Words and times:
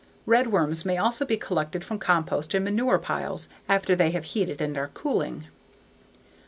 Redworms 0.27 0.83
may 0.83 0.97
also 0.97 1.25
be 1.27 1.37
collected 1.37 1.85
from 1.85 1.99
compost 1.99 2.55
and 2.55 2.65
manure 2.65 2.97
piles 2.97 3.49
after 3.69 3.95
they 3.95 4.09
have 4.09 4.23
heated 4.23 4.59
and 4.59 4.75
are 4.75 4.87
cooling. 4.95 5.45